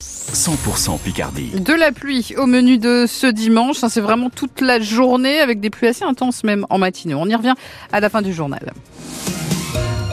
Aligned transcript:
100% 0.00 1.00
Picardie. 1.00 1.50
De 1.60 1.72
la 1.72 1.90
pluie 1.90 2.32
au 2.36 2.46
menu 2.46 2.78
de 2.78 3.06
ce 3.08 3.26
dimanche. 3.26 3.78
C'est 3.88 4.00
vraiment 4.00 4.30
toute 4.30 4.60
la 4.60 4.78
journée 4.78 5.40
avec 5.40 5.58
des 5.58 5.70
pluies 5.70 5.88
assez 5.88 6.04
intenses 6.04 6.44
même 6.44 6.66
en 6.70 6.78
matinée. 6.78 7.14
On 7.14 7.26
y 7.26 7.34
revient 7.34 7.54
à 7.90 7.98
la 7.98 8.08
fin 8.08 8.22
du 8.22 8.32
journal. 8.32 8.72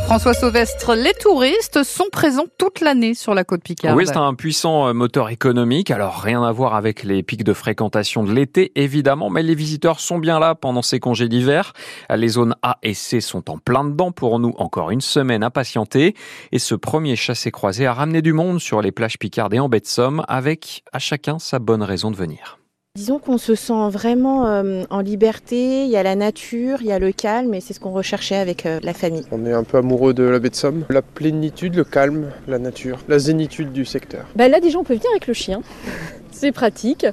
François 0.05 0.35
Sauvestre, 0.35 0.93
les 0.93 1.13
touristes 1.13 1.83
sont 1.83 2.05
présents 2.11 2.45
toute 2.59 2.79
l'année 2.79 3.15
sur 3.15 3.33
la 3.33 3.43
côte 3.43 3.63
Picarde. 3.63 3.97
Oui, 3.97 4.05
c'est 4.05 4.17
un 4.17 4.35
puissant 4.35 4.87
euh, 4.87 4.93
moteur 4.93 5.29
économique. 5.29 5.89
Alors, 5.89 6.21
rien 6.21 6.43
à 6.43 6.51
voir 6.51 6.75
avec 6.75 7.03
les 7.03 7.23
pics 7.23 7.43
de 7.43 7.53
fréquentation 7.53 8.23
de 8.23 8.31
l'été, 8.31 8.71
évidemment, 8.75 9.31
mais 9.31 9.41
les 9.41 9.55
visiteurs 9.55 9.99
sont 9.99 10.19
bien 10.19 10.39
là 10.39 10.53
pendant 10.53 10.83
ces 10.83 10.99
congés 10.99 11.27
d'hiver. 11.27 11.73
Les 12.15 12.27
zones 12.27 12.55
A 12.61 12.77
et 12.83 12.93
C 12.93 13.19
sont 13.19 13.49
en 13.49 13.57
plein 13.57 13.83
dedans 13.83 14.11
pour 14.11 14.37
nous. 14.37 14.53
Encore 14.59 14.91
une 14.91 15.01
semaine 15.01 15.41
à 15.41 15.49
patienter. 15.49 16.13
Et 16.51 16.59
ce 16.59 16.75
premier 16.75 17.15
chassé-croisé 17.15 17.87
a 17.87 17.93
ramené 17.93 18.21
du 18.21 18.31
monde 18.31 18.61
sur 18.61 18.83
les 18.83 18.91
plages 18.91 19.17
Picardes 19.17 19.55
et 19.55 19.59
en 19.59 19.69
baie 19.69 19.79
de 19.79 19.87
Somme 19.87 20.23
avec 20.27 20.83
à 20.93 20.99
chacun 20.99 21.39
sa 21.39 21.57
bonne 21.57 21.81
raison 21.81 22.11
de 22.11 22.15
venir. 22.15 22.59
Disons 22.95 23.19
qu'on 23.19 23.37
se 23.37 23.55
sent 23.55 23.89
vraiment 23.89 24.47
euh, 24.47 24.85
en 24.89 25.01
liberté, 25.01 25.83
il 25.83 25.89
y 25.89 25.97
a 25.97 26.03
la 26.03 26.15
nature, 26.15 26.77
il 26.79 26.87
y 26.87 26.93
a 26.93 26.97
le 26.97 27.11
calme 27.11 27.53
et 27.53 27.59
c'est 27.59 27.73
ce 27.73 27.81
qu'on 27.81 27.91
recherchait 27.91 28.37
avec 28.37 28.65
euh, 28.65 28.79
la 28.83 28.93
famille. 28.93 29.23
On 29.33 29.45
est 29.45 29.51
un 29.51 29.65
peu 29.65 29.79
amoureux 29.79 30.13
de 30.13 30.23
la 30.23 30.39
baie 30.39 30.49
de 30.49 30.55
Somme, 30.55 30.85
la 30.89 31.01
plénitude, 31.01 31.75
le 31.75 31.83
calme, 31.83 32.31
la 32.47 32.57
nature, 32.57 32.99
la 33.09 33.19
zénitude 33.19 33.73
du 33.73 33.83
secteur. 33.83 34.25
Bah 34.37 34.47
là 34.47 34.61
déjà 34.61 34.79
on 34.79 34.85
peut 34.85 34.93
venir 34.93 35.09
avec 35.11 35.27
le 35.27 35.33
chien, 35.33 35.61
c'est 36.31 36.53
pratique. 36.53 37.05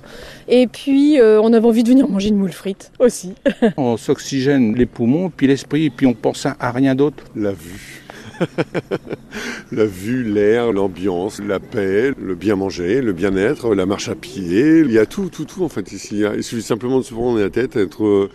Et 0.47 0.69
puis 0.69 1.21
euh, 1.21 1.41
on 1.43 1.53
avait 1.53 1.67
envie 1.67 1.83
de 1.83 1.89
venir 1.89 2.09
manger 2.09 2.29
une 2.29 2.37
moule 2.37 2.53
frite 2.53 2.93
aussi. 3.01 3.35
on 3.77 3.97
s'oxygène 3.97 4.77
les 4.77 4.87
poumons, 4.87 5.31
puis 5.31 5.49
l'esprit, 5.49 5.91
puis 5.91 6.07
on 6.07 6.15
pense 6.15 6.47
à 6.47 6.71
rien 6.71 6.95
d'autre. 6.95 7.25
La 7.35 7.51
vue. 7.51 8.05
la 9.73 9.87
vue, 9.87 10.25
l'air, 10.25 10.73
l'ambiance, 10.73 11.41
la 11.41 11.61
paix, 11.61 12.13
le 12.21 12.35
bien 12.35 12.57
manger, 12.57 13.01
le 13.01 13.13
bien-être, 13.13 13.75
la 13.75 13.87
marche 13.87 14.09
à 14.09 14.15
pied. 14.15 14.81
Il 14.81 14.93
y 14.93 14.99
a 14.99 15.07
tout, 15.07 15.29
tout, 15.29 15.45
tout 15.45 15.65
en 15.65 15.69
fait 15.69 15.93
ici. 15.93 16.23
Il 16.37 16.43
suffit 16.43 16.63
simplement 16.63 16.99
de 16.99 17.05
se 17.05 17.15
prendre 17.15 17.39
la 17.39 17.51
tête, 17.51 17.77
être 17.77 18.05
euh, 18.05 18.31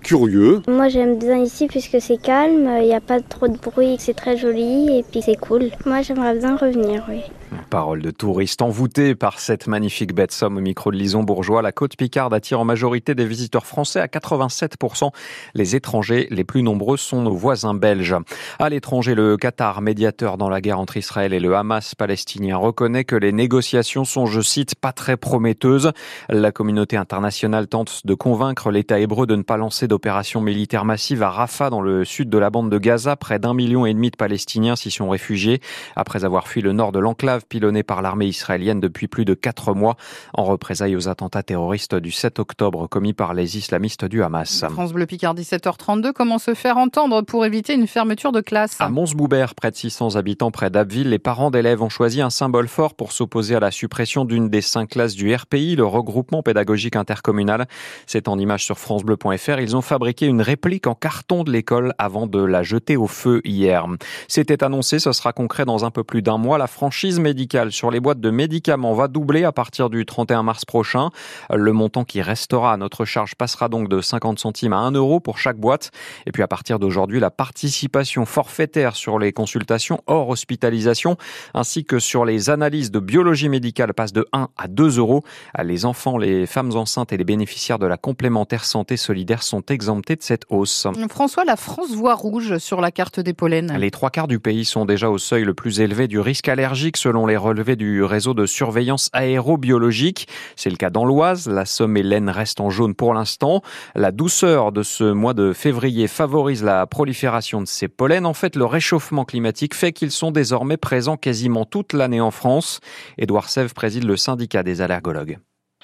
curieux. 0.00 0.62
Moi 0.68 0.88
j'aime 0.88 1.18
bien 1.18 1.38
ici 1.38 1.66
puisque 1.66 2.00
c'est 2.00 2.20
calme, 2.20 2.68
il 2.80 2.86
n'y 2.86 2.94
a 2.94 3.00
pas 3.00 3.20
trop 3.20 3.48
de 3.48 3.56
bruit, 3.56 3.96
c'est 3.98 4.14
très 4.14 4.36
joli 4.36 4.98
et 4.98 5.02
puis 5.02 5.22
c'est 5.22 5.36
cool. 5.36 5.70
Moi 5.86 6.02
j'aimerais 6.02 6.38
bien 6.38 6.56
revenir, 6.56 7.04
oui. 7.08 7.20
Parole 7.68 8.02
de 8.02 8.10
touriste 8.10 8.62
envoûté 8.62 9.14
par 9.14 9.38
cette 9.38 9.66
magnifique 9.66 10.14
baie 10.14 10.26
de 10.26 10.32
Somme 10.32 10.56
au 10.56 10.60
micro 10.60 10.90
de 10.90 10.96
Lison 10.96 11.22
Bourgeois. 11.22 11.62
La 11.62 11.72
côte 11.72 11.96
Picarde 11.96 12.34
attire 12.34 12.60
en 12.60 12.64
majorité 12.64 13.14
des 13.14 13.24
visiteurs 13.24 13.66
français 13.66 14.00
à 14.00 14.06
87%. 14.06 15.10
Les 15.54 15.76
étrangers 15.76 16.26
les 16.30 16.44
plus 16.44 16.62
nombreux 16.62 16.96
sont 16.96 17.22
nos 17.22 17.34
voisins 17.34 17.74
belges. 17.74 18.16
À 18.58 18.68
l'étranger, 18.68 19.14
le 19.14 19.36
Qatar, 19.36 19.82
médiateur 19.82 20.36
dans 20.36 20.48
la 20.48 20.60
guerre 20.60 20.80
entre 20.80 20.96
Israël 20.96 21.32
et 21.32 21.40
le 21.40 21.54
Hamas 21.54 21.94
palestinien, 21.94 22.56
reconnaît 22.56 23.04
que 23.04 23.16
les 23.16 23.32
négociations 23.32 24.04
sont, 24.04 24.26
je 24.26 24.40
cite, 24.40 24.74
pas 24.74 24.92
très 24.92 25.16
prometteuses. 25.16 25.92
La 26.28 26.52
communauté 26.52 26.96
internationale 26.96 27.68
tente 27.68 28.04
de 28.04 28.14
convaincre 28.14 28.70
l'État 28.70 28.98
hébreu 28.98 29.26
de 29.26 29.36
ne 29.36 29.42
pas 29.42 29.56
lancer 29.56 29.86
d'opérations 29.90 30.40
militaires 30.40 30.84
massives 30.84 31.22
à 31.22 31.30
Rafah 31.30 31.68
dans 31.68 31.80
le 31.80 32.04
sud 32.04 32.30
de 32.30 32.38
la 32.38 32.48
bande 32.48 32.70
de 32.70 32.78
Gaza. 32.78 33.16
Près 33.16 33.40
d'un 33.40 33.54
million 33.54 33.86
et 33.86 33.92
demi 33.92 34.10
de 34.10 34.16
Palestiniens 34.16 34.76
s'y 34.76 34.92
sont 34.92 35.10
réfugiés 35.10 35.60
après 35.96 36.24
avoir 36.24 36.46
fui 36.46 36.62
le 36.62 36.72
nord 36.72 36.92
de 36.92 37.00
l'enclave 37.00 37.44
pilonnée 37.48 37.82
par 37.82 38.00
l'armée 38.00 38.26
israélienne 38.26 38.78
depuis 38.78 39.08
plus 39.08 39.24
de 39.24 39.34
quatre 39.34 39.74
mois 39.74 39.96
en 40.32 40.44
représailles 40.44 40.94
aux 40.94 41.08
attentats 41.08 41.42
terroristes 41.42 41.96
du 41.96 42.12
7 42.12 42.38
octobre 42.38 42.86
commis 42.86 43.12
par 43.12 43.34
les 43.34 43.58
islamistes 43.58 44.04
du 44.04 44.22
Hamas. 44.22 44.64
France 44.70 44.92
Bleu 44.92 45.06
Picard 45.06 45.34
17h32, 45.34 46.12
comment 46.12 46.38
se 46.38 46.54
faire 46.54 46.76
entendre 46.76 47.22
pour 47.22 47.44
éviter 47.44 47.74
une 47.74 47.88
fermeture 47.88 48.30
de 48.30 48.40
classe 48.40 48.76
À 48.78 48.88
Mons-Boubert, 48.88 49.56
près 49.56 49.72
de 49.72 49.76
600 49.76 50.14
habitants 50.14 50.52
près 50.52 50.70
d'Abbeville, 50.70 51.10
les 51.10 51.18
parents 51.18 51.50
d'élèves 51.50 51.82
ont 51.82 51.88
choisi 51.88 52.20
un 52.20 52.30
symbole 52.30 52.68
fort 52.68 52.94
pour 52.94 53.10
s'opposer 53.10 53.56
à 53.56 53.60
la 53.60 53.72
suppression 53.72 54.24
d'une 54.24 54.48
des 54.48 54.60
cinq 54.60 54.90
classes 54.90 55.14
du 55.14 55.34
RPI, 55.34 55.74
le 55.74 55.84
regroupement 55.84 56.44
pédagogique 56.44 56.94
intercommunal. 56.94 57.66
C'est 58.06 58.28
en 58.28 58.38
image 58.38 58.64
sur 58.64 58.78
francebleu.fr. 58.78 59.58
Ils 59.58 59.76
ont 59.76 59.79
fabriqué 59.82 60.26
une 60.26 60.42
réplique 60.42 60.86
en 60.86 60.94
carton 60.94 61.44
de 61.44 61.50
l'école 61.50 61.94
avant 61.98 62.26
de 62.26 62.42
la 62.42 62.62
jeter 62.62 62.96
au 62.96 63.06
feu 63.06 63.40
hier. 63.44 63.86
C'était 64.28 64.62
annoncé, 64.62 64.98
ce 64.98 65.12
sera 65.12 65.32
concret 65.32 65.64
dans 65.64 65.84
un 65.84 65.90
peu 65.90 66.04
plus 66.04 66.22
d'un 66.22 66.38
mois. 66.38 66.58
La 66.58 66.66
franchise 66.66 67.20
médicale 67.20 67.72
sur 67.72 67.90
les 67.90 68.00
boîtes 68.00 68.20
de 68.20 68.30
médicaments 68.30 68.94
va 68.94 69.08
doubler 69.08 69.44
à 69.44 69.52
partir 69.52 69.90
du 69.90 70.06
31 70.06 70.42
mars 70.42 70.64
prochain. 70.64 71.10
Le 71.52 71.72
montant 71.72 72.04
qui 72.04 72.22
restera 72.22 72.72
à 72.72 72.76
notre 72.76 73.04
charge 73.04 73.34
passera 73.34 73.68
donc 73.68 73.88
de 73.88 74.00
50 74.00 74.38
centimes 74.38 74.72
à 74.72 74.78
1 74.78 74.92
euro 74.92 75.20
pour 75.20 75.38
chaque 75.38 75.58
boîte. 75.58 75.90
Et 76.26 76.32
puis 76.32 76.42
à 76.42 76.48
partir 76.48 76.78
d'aujourd'hui, 76.78 77.20
la 77.20 77.30
participation 77.30 78.24
forfaitaire 78.26 78.96
sur 78.96 79.18
les 79.18 79.32
consultations 79.32 80.00
hors 80.06 80.28
hospitalisation 80.28 81.16
ainsi 81.54 81.84
que 81.84 81.98
sur 81.98 82.24
les 82.24 82.50
analyses 82.50 82.90
de 82.90 83.00
biologie 83.00 83.48
médicale 83.48 83.94
passe 83.94 84.12
de 84.12 84.26
1 84.32 84.48
à 84.56 84.68
2 84.68 84.98
euros. 84.98 85.22
Les 85.62 85.84
enfants, 85.84 86.18
les 86.18 86.46
femmes 86.46 86.76
enceintes 86.76 87.12
et 87.12 87.16
les 87.16 87.24
bénéficiaires 87.24 87.78
de 87.78 87.86
la 87.86 87.96
complémentaire 87.96 88.64
santé 88.64 88.96
solidaire 88.96 89.42
sont 89.42 89.62
exemptés 89.70 90.16
de 90.16 90.22
cette 90.22 90.44
hausse. 90.48 90.86
François, 91.08 91.44
la 91.44 91.56
France 91.56 91.92
voit 91.92 92.14
rouge 92.14 92.58
sur 92.58 92.80
la 92.80 92.90
carte 92.90 93.20
des 93.20 93.32
pollens. 93.32 93.76
Les 93.78 93.90
trois 93.90 94.10
quarts 94.10 94.28
du 94.28 94.38
pays 94.38 94.64
sont 94.64 94.84
déjà 94.84 95.10
au 95.10 95.18
seuil 95.18 95.44
le 95.44 95.54
plus 95.54 95.80
élevé 95.80 96.08
du 96.08 96.20
risque 96.20 96.48
allergique 96.48 96.96
selon 96.96 97.26
les 97.26 97.36
relevés 97.36 97.76
du 97.76 98.02
réseau 98.02 98.34
de 98.34 98.46
surveillance 98.46 99.10
aérobiologique. 99.12 100.28
C'est 100.56 100.70
le 100.70 100.76
cas 100.76 100.90
dans 100.90 101.04
l'Oise. 101.04 101.48
La 101.48 101.64
Somme 101.64 101.96
et 101.96 102.02
l'Aisne 102.02 102.30
restent 102.30 102.60
en 102.60 102.70
jaune 102.70 102.94
pour 102.94 103.14
l'instant. 103.14 103.62
La 103.94 104.12
douceur 104.12 104.72
de 104.72 104.82
ce 104.82 105.04
mois 105.04 105.34
de 105.34 105.52
février 105.52 106.08
favorise 106.08 106.62
la 106.62 106.86
prolifération 106.86 107.60
de 107.60 107.66
ces 107.66 107.88
pollens. 107.88 108.24
En 108.24 108.34
fait, 108.34 108.56
le 108.56 108.64
réchauffement 108.64 109.24
climatique 109.24 109.74
fait 109.74 109.92
qu'ils 109.92 110.10
sont 110.10 110.30
désormais 110.30 110.76
présents 110.76 111.16
quasiment 111.16 111.64
toute 111.64 111.92
l'année 111.92 112.20
en 112.20 112.30
France. 112.30 112.80
Édouard 113.18 113.48
Sèvres 113.48 113.74
préside 113.74 114.04
le 114.04 114.16
syndicat 114.16 114.62
des 114.62 114.80
allergologues 114.80 115.38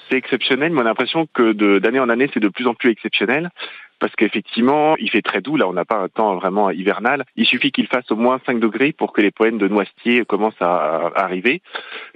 c'est 0.09 0.17
exceptionnel, 0.17 0.71
mais 0.71 0.79
on 0.79 0.85
a 0.85 0.89
l'impression 0.89 1.27
que 1.33 1.51
d'année 1.79 1.99
en 1.99 2.09
année, 2.09 2.29
c'est 2.33 2.39
de 2.39 2.49
plus 2.49 2.67
en 2.67 2.73
plus 2.73 2.91
exceptionnel 2.91 3.49
parce 3.99 4.15
qu'effectivement, 4.15 4.95
il 4.97 5.09
fait 5.09 5.21
très 5.21 5.41
doux. 5.41 5.57
Là, 5.57 5.67
on 5.67 5.73
n'a 5.73 5.85
pas 5.85 5.97
un 5.97 6.07
temps 6.07 6.35
vraiment 6.35 6.69
hivernal. 6.71 7.25
Il 7.35 7.45
suffit 7.45 7.71
qu'il 7.71 7.87
fasse 7.87 8.09
au 8.11 8.15
moins 8.15 8.39
5 8.45 8.59
degrés 8.59 8.91
pour 8.91 9.13
que 9.13 9.21
les 9.21 9.31
poènes 9.31 9.57
de 9.57 9.67
noisetier 9.67 10.25
commencent 10.25 10.61
à, 10.61 11.11
arriver. 11.15 11.61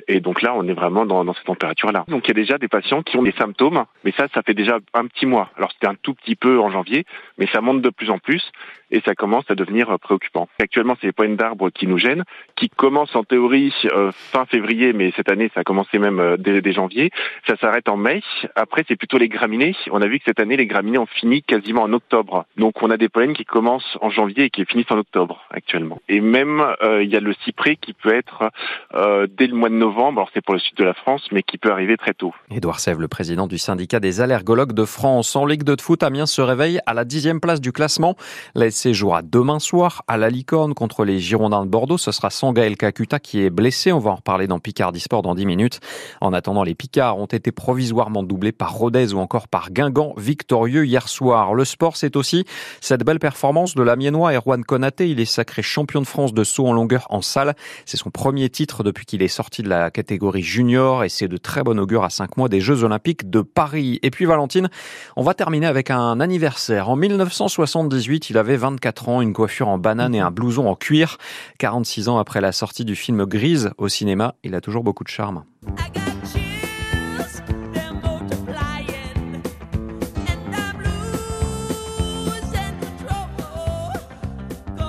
Et 0.08 0.20
donc 0.20 0.42
là, 0.42 0.54
on 0.56 0.68
est 0.68 0.74
vraiment 0.74 1.06
dans, 1.06 1.24
dans 1.24 1.34
cette 1.34 1.46
température-là. 1.46 2.06
Donc 2.08 2.26
il 2.26 2.30
y 2.30 2.32
a 2.32 2.42
déjà 2.42 2.58
des 2.58 2.68
patients 2.68 3.02
qui 3.02 3.18
ont 3.18 3.24
des 3.24 3.34
symptômes, 3.34 3.86
mais 4.04 4.12
ça, 4.12 4.28
ça 4.34 4.42
fait 4.42 4.54
déjà 4.54 4.78
un 4.94 5.08
petit 5.08 5.26
mois. 5.26 5.50
Alors 5.58 5.72
c'était 5.72 5.88
un 5.88 5.96
tout 5.96 6.14
petit 6.14 6.36
peu 6.36 6.60
en 6.60 6.70
janvier, 6.70 7.06
mais 7.38 7.48
ça 7.48 7.62
monte 7.62 7.82
de 7.82 7.90
plus 7.90 8.10
en 8.10 8.20
plus 8.20 8.52
et 8.92 9.02
ça 9.06 9.16
commence 9.16 9.46
à 9.50 9.56
devenir 9.56 9.98
préoccupant. 10.00 10.48
Actuellement, 10.60 10.96
c'est 11.00 11.08
les 11.08 11.14
poènes 11.14 11.38
d'arbres 11.38 11.70
qui 11.70 11.88
nous 11.88 11.98
gênent, 11.98 12.24
qui 12.56 12.70
commencent 12.70 13.16
en 13.16 13.24
théorie 13.24 13.74
euh, 13.86 14.12
fin 14.12 14.46
février, 14.46 14.94
mais 14.94 15.12
cette 15.16 15.30
année, 15.30 15.50
ça 15.54 15.62
a 15.62 15.64
commencé 15.64 15.98
même 15.98 16.20
euh, 16.20 16.38
dès, 16.38 16.62
dès 16.62 16.74
janvier. 16.74 17.10
Ça 17.48 17.56
s'arrête 17.58 17.90
en 17.90 17.98
mai. 17.98 18.22
Après, 18.56 18.84
c'est 18.88 18.98
plutôt 18.98 19.18
les 19.18 19.30
graminées. 19.30 19.76
On 19.92 20.02
a 20.02 20.08
vu 20.08 20.20
que 20.20 20.26
cette 20.26 20.40
année, 20.40 20.58
les 20.58 20.68
graminées 20.68 20.98
ont 20.98 21.06
fini 21.06 21.42
quasi 21.72 21.84
en 21.84 21.94
octobre. 21.94 22.46
Donc 22.58 22.82
on 22.82 22.90
a 22.90 22.98
des 22.98 23.10
pollens 23.10 23.34
qui 23.34 23.46
commencent 23.46 23.98
en 24.02 24.10
janvier 24.10 24.46
et 24.46 24.50
qui 24.50 24.66
finissent 24.66 24.92
en 24.92 24.98
octobre 24.98 25.42
actuellement. 25.52 26.00
Et 26.10 26.22
même 26.22 26.62
euh, 26.82 27.04
il 27.04 27.10
y 27.10 27.16
a 27.16 27.20
le 27.20 27.34
cyprès 27.46 27.76
qui 27.76 27.94
peut 27.94 28.14
être 28.14 28.50
euh, 28.94 29.28
dès 29.30 29.48
le 29.48 29.56
mois 29.56 29.70
de 29.70 29.76
novembre, 29.76 30.20
alors 30.20 30.30
c'est 30.34 30.44
pour 30.44 30.54
le 30.54 30.60
sud 30.60 30.76
de 30.78 30.84
la 30.84 30.94
France, 30.94 31.28
mais 31.32 31.44
qui 31.44 31.58
peut 31.58 31.72
arriver 31.72 31.98
très 31.98 32.14
tôt. 32.14 32.34
Édouard 32.50 32.80
Sèvres, 32.80 33.02
le 33.02 33.08
président 33.08 33.48
du 33.48 33.58
syndicat 33.58 34.00
des 34.00 34.22
allergologues 34.22 34.74
de 34.74 34.86
France. 34.86 35.36
En 35.36 35.46
Ligue 35.46 35.64
de 35.64 35.76
foot, 35.80 36.04
Amiens 36.04 36.26
se 36.26 36.42
réveille 36.42 36.80
à 36.86 36.94
la 36.94 37.06
dixième 37.06 37.40
place 37.40 37.62
du 37.62 37.72
classement. 37.72 38.16
L'ASC 38.56 38.92
jouera 38.92 39.22
demain 39.22 39.60
soir 39.60 40.04
à 40.08 40.18
la 40.18 40.30
Licorne 40.30 40.74
contre 40.74 41.06
les 41.06 41.20
Girondins 41.20 41.66
de 41.66 41.70
Bordeaux. 41.70 41.98
Ce 41.98 42.12
sera 42.12 42.30
Sangaël 42.30 42.78
Kakuta 42.78 43.20
qui 43.20 43.44
est 43.44 43.50
blessé. 43.50 43.92
On 43.92 44.00
va 44.00 44.12
en 44.12 44.16
reparler 44.16 44.48
dans 44.48 44.60
Picardie 44.60 45.00
Sport 45.00 45.22
dans 45.22 45.36
10 45.36 45.46
minutes. 45.46 45.80
En 46.22 46.34
attendant, 46.34 46.64
les 46.64 46.76
Picards 46.76 47.18
ont 47.18 47.26
été 47.26 47.52
provisoirement 47.52 48.24
doublés 48.24 48.52
par 48.52 48.74
Rodez 48.74 49.14
ou 49.14 49.20
encore 49.20 49.48
par 49.48 49.72
Guingamp, 49.72 50.14
victorieux 50.18 50.86
hier 50.86 51.08
soir. 51.08 51.54
Le 51.54 51.61
sport, 51.64 51.98
c'est 51.98 52.16
aussi 52.16 52.46
cette 52.80 53.04
belle 53.04 53.20
performance 53.20 53.76
de 53.76 53.84
l'Amiénois 53.84 54.34
Erwan 54.34 54.64
Konaté. 54.64 55.10
Il 55.10 55.20
est 55.20 55.26
sacré 55.26 55.62
champion 55.62 56.02
de 56.02 56.08
France 56.08 56.34
de 56.34 56.44
saut 56.44 56.68
en 56.68 56.74
longueur 56.74 57.08
en 57.10 57.22
salle. 57.22 57.56
C'est 57.86 57.98
son 57.98 58.10
premier 58.10 58.50
titre 58.50 58.84
depuis 58.84 59.06
qu'il 59.06 59.22
est 59.22 59.28
sorti 59.28 59.64
de 59.64 59.70
la 59.70 59.92
catégorie 59.92 60.44
junior 60.44 61.04
et 61.04 61.10
c'est 61.10 61.28
de 61.28 61.38
très 61.38 61.64
bon 61.64 61.80
augure 61.80 62.04
à 62.04 62.10
5 62.10 62.38
mois 62.38 62.50
des 62.50 62.62
Jeux 62.62 62.84
Olympiques 62.84 63.30
de 63.30 63.42
Paris. 63.42 64.00
Et 64.04 64.12
puis 64.12 64.26
Valentine, 64.26 64.70
on 65.16 65.24
va 65.24 65.34
terminer 65.34 65.68
avec 65.68 65.92
un 65.92 66.20
anniversaire. 66.20 66.90
En 66.90 66.96
1978, 66.96 68.30
il 68.30 68.38
avait 68.38 68.58
24 68.58 69.10
ans, 69.10 69.22
une 69.22 69.34
coiffure 69.34 69.68
en 69.68 69.78
banane 69.78 70.16
et 70.16 70.20
un 70.20 70.32
blouson 70.32 70.68
en 70.68 70.76
cuir. 70.76 71.18
46 71.60 72.10
ans 72.10 72.18
après 72.18 72.42
la 72.42 72.52
sortie 72.52 72.86
du 72.86 72.96
film 72.96 73.26
Grise 73.26 73.72
au 73.78 73.88
cinéma, 73.88 74.36
il 74.44 74.56
a 74.56 74.62
toujours 74.62 74.84
beaucoup 74.84 75.04
de 75.04 75.10
charme. 75.10 75.44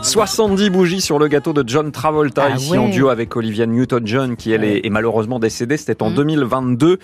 70 0.03 0.71
bougies 0.71 1.01
sur 1.01 1.19
le 1.21 1.29
gâteau 1.29 1.53
de 1.53 1.63
John 1.67 1.93
Travolta, 1.93 2.49
ah 2.51 2.57
ici 2.57 2.77
en 2.77 2.89
duo 2.89 3.09
avec 3.09 3.37
Olivia 3.37 3.67
Newton-John, 3.67 4.37
qui 4.37 4.51
elle 4.51 4.65
est, 4.65 4.91
malheureusement 4.91 5.39
décédée. 5.39 5.77
C'était 5.77 6.03
en 6.03 6.11
2022. 6.11 6.95
Mm. 6.95 6.99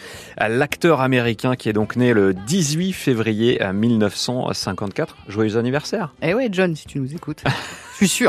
L'acteur 0.49 1.01
américain 1.01 1.55
qui 1.55 1.69
est 1.69 1.73
donc 1.73 1.95
né 1.97 2.13
le 2.13 2.35
18 2.35 2.93
février 2.93 3.61
1954. 3.73 5.17
Joyeux 5.29 5.57
anniversaire. 5.57 6.13
Eh 6.23 6.35
oui, 6.35 6.49
John, 6.51 6.75
si 6.75 6.87
tu 6.87 6.99
nous 6.99 7.15
écoutes. 7.15 7.45
Je 7.93 8.07
suis 8.07 8.09
sûr. 8.09 8.27